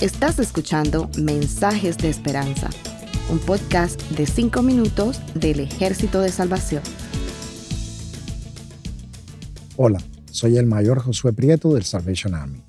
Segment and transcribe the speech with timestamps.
[0.00, 2.68] Estás escuchando Mensajes de Esperanza,
[3.30, 6.82] un podcast de 5 minutos del Ejército de Salvación.
[9.76, 12.64] Hola, soy el mayor Josué Prieto del Salvation Army.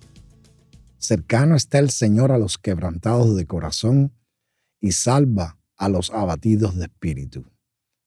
[1.00, 4.14] Cercano está el Señor a los quebrantados de corazón
[4.80, 7.46] y salva a los abatidos de espíritu.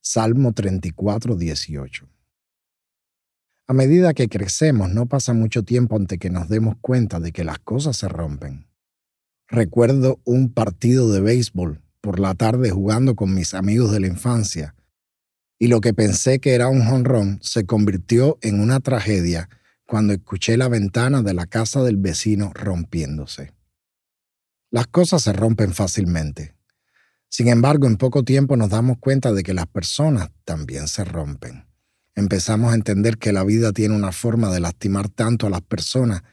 [0.01, 2.07] Salmo 34, 18.
[3.69, 7.43] A medida que crecemos, no pasa mucho tiempo antes que nos demos cuenta de que
[7.43, 8.65] las cosas se rompen.
[9.49, 14.73] Recuerdo un partido de béisbol por la tarde jugando con mis amigos de la infancia
[15.59, 19.49] y lo que pensé que era un jonrón se convirtió en una tragedia
[19.85, 23.51] cuando escuché la ventana de la casa del vecino rompiéndose.
[24.71, 26.55] Las cosas se rompen fácilmente.
[27.29, 31.65] Sin embargo, en poco tiempo nos damos cuenta de que las personas también se rompen.
[32.17, 36.23] Empezamos a entender que la vida tiene una forma de lastimar tanto a las personas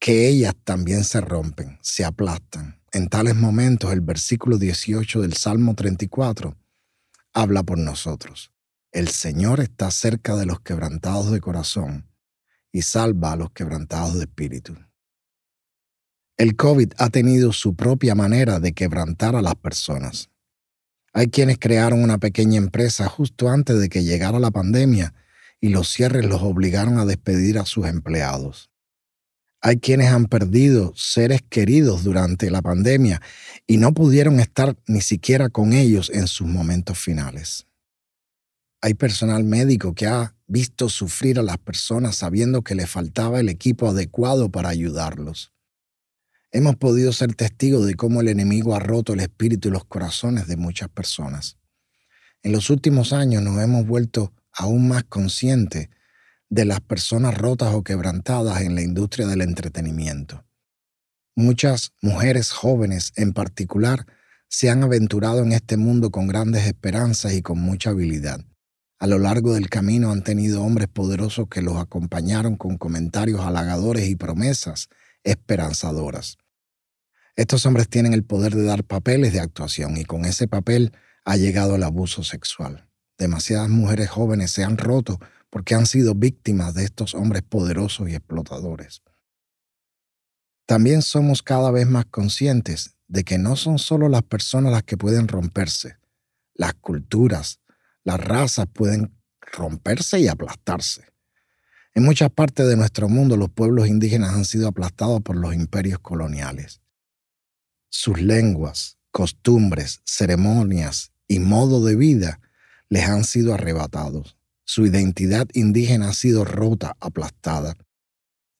[0.00, 2.80] que ellas también se rompen, se aplastan.
[2.90, 6.56] En tales momentos, el versículo 18 del Salmo 34
[7.34, 8.50] habla por nosotros.
[8.92, 12.08] El Señor está cerca de los quebrantados de corazón
[12.72, 14.74] y salva a los quebrantados de espíritu.
[16.38, 20.30] El COVID ha tenido su propia manera de quebrantar a las personas.
[21.16, 25.14] Hay quienes crearon una pequeña empresa justo antes de que llegara la pandemia
[25.60, 28.68] y los cierres los obligaron a despedir a sus empleados.
[29.60, 33.22] Hay quienes han perdido seres queridos durante la pandemia
[33.64, 37.68] y no pudieron estar ni siquiera con ellos en sus momentos finales.
[38.82, 43.48] Hay personal médico que ha visto sufrir a las personas sabiendo que le faltaba el
[43.48, 45.53] equipo adecuado para ayudarlos.
[46.56, 50.46] Hemos podido ser testigos de cómo el enemigo ha roto el espíritu y los corazones
[50.46, 51.58] de muchas personas.
[52.44, 55.88] En los últimos años nos hemos vuelto aún más conscientes
[56.48, 60.44] de las personas rotas o quebrantadas en la industria del entretenimiento.
[61.34, 64.06] Muchas mujeres jóvenes en particular
[64.48, 68.44] se han aventurado en este mundo con grandes esperanzas y con mucha habilidad.
[69.00, 74.08] A lo largo del camino han tenido hombres poderosos que los acompañaron con comentarios halagadores
[74.08, 74.88] y promesas
[75.24, 76.38] esperanzadoras.
[77.36, 80.92] Estos hombres tienen el poder de dar papeles de actuación y con ese papel
[81.24, 82.88] ha llegado el abuso sexual.
[83.18, 85.18] Demasiadas mujeres jóvenes se han roto
[85.50, 89.02] porque han sido víctimas de estos hombres poderosos y explotadores.
[90.66, 94.96] También somos cada vez más conscientes de que no son solo las personas las que
[94.96, 95.98] pueden romperse,
[96.54, 97.60] las culturas,
[98.04, 101.04] las razas pueden romperse y aplastarse.
[101.94, 105.98] En muchas partes de nuestro mundo los pueblos indígenas han sido aplastados por los imperios
[105.98, 106.80] coloniales.
[107.96, 112.40] Sus lenguas, costumbres, ceremonias y modo de vida
[112.88, 114.36] les han sido arrebatados.
[114.64, 117.76] Su identidad indígena ha sido rota, aplastada.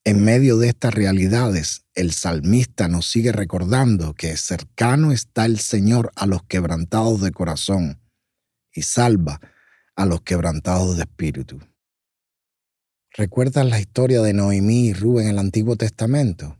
[0.05, 6.13] En medio de estas realidades, el salmista nos sigue recordando que cercano está el Señor
[6.15, 8.01] a los quebrantados de corazón
[8.73, 9.41] y salva
[9.97, 11.59] a los quebrantados de espíritu.
[13.11, 16.57] ¿Recuerdas la historia de Noemí y Rubén en el Antiguo Testamento?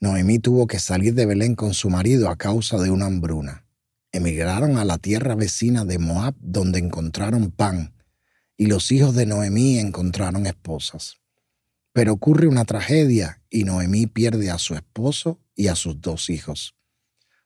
[0.00, 3.66] Noemí tuvo que salir de Belén con su marido a causa de una hambruna.
[4.12, 7.94] Emigraron a la tierra vecina de Moab donde encontraron pan
[8.56, 11.16] y los hijos de Noemí encontraron esposas.
[11.92, 16.74] Pero ocurre una tragedia y Noemí pierde a su esposo y a sus dos hijos.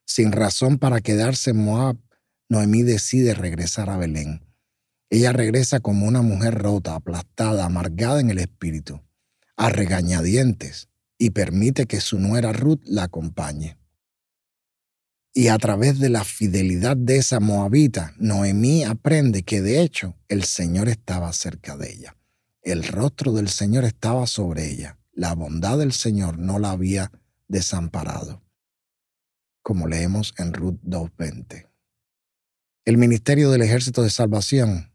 [0.04, 1.96] Sin razón para quedarse en Moab,
[2.48, 4.44] Noemí decide regresar a Belén.
[5.08, 9.00] Ella regresa como una mujer rota, aplastada, amargada en el espíritu,
[9.56, 10.89] a regañadientes,
[11.20, 13.78] y permite que su nuera Ruth la acompañe.
[15.32, 20.42] Y a través de la fidelidad de esa moabita, Noemí aprende que de hecho el
[20.42, 22.16] Señor estaba cerca de ella.
[22.62, 24.98] El rostro del Señor estaba sobre ella.
[25.12, 27.12] La bondad del Señor no la había
[27.46, 28.42] desamparado,
[29.62, 31.70] como leemos en Ruth 2.20
[32.90, 34.92] el Ministerio del Ejército de Salvación,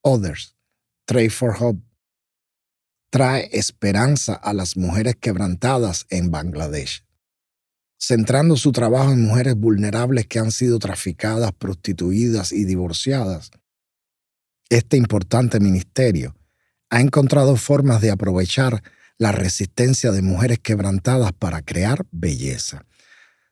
[0.00, 0.56] Others,
[1.04, 1.82] Trade for Hope,
[3.14, 7.06] trae esperanza a las mujeres quebrantadas en Bangladesh,
[7.96, 13.52] centrando su trabajo en mujeres vulnerables que han sido traficadas, prostituidas y divorciadas.
[14.68, 16.34] Este importante ministerio
[16.90, 18.82] ha encontrado formas de aprovechar
[19.16, 22.84] la resistencia de mujeres quebrantadas para crear belleza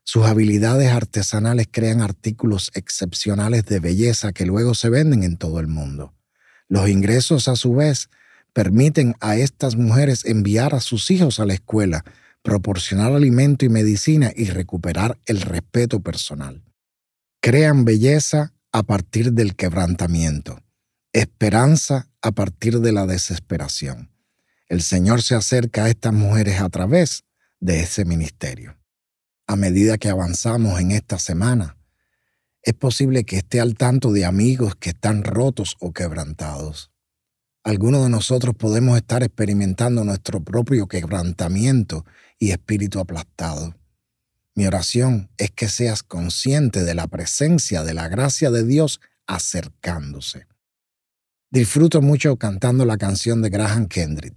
[0.04, 5.68] sus habilidades artesanales crean artículos excepcionales de belleza que luego se venden en todo el
[5.68, 6.12] mundo.
[6.68, 8.10] Los ingresos, a su vez,
[8.52, 12.04] permiten a estas mujeres enviar a sus hijos a la escuela,
[12.42, 16.62] proporcionar alimento y medicina y recuperar el respeto personal.
[17.40, 20.60] Crean belleza a partir del quebrantamiento,
[21.12, 24.10] esperanza a partir de la desesperación.
[24.68, 27.24] El Señor se acerca a estas mujeres a través
[27.60, 28.78] de ese ministerio.
[29.46, 31.76] A medida que avanzamos en esta semana,
[32.62, 36.90] es posible que esté al tanto de amigos que están rotos o quebrantados.
[37.64, 42.04] Algunos de nosotros podemos estar experimentando nuestro propio quebrantamiento
[42.38, 43.76] y espíritu aplastado.
[44.54, 50.46] Mi oración es que seas consciente de la presencia de la gracia de Dios acercándose.
[51.50, 54.34] Disfruto mucho cantando la canción de Graham Kendrick,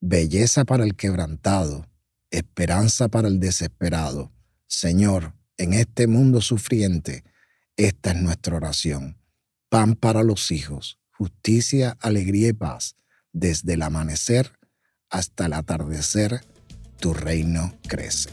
[0.00, 1.86] Belleza para el quebrantado,
[2.30, 4.32] esperanza para el desesperado.
[4.66, 7.22] Señor, en este mundo sufriente,
[7.76, 9.18] esta es nuestra oración.
[9.68, 12.96] Pan para los hijos, justicia, alegría y paz.
[13.32, 14.50] Desde el amanecer
[15.08, 16.40] hasta el atardecer,
[16.98, 18.30] tu reino crece.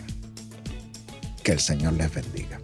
[1.44, 2.59] Que el Señor les bendiga.